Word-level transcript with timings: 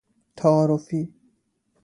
تعارفی 0.35 1.11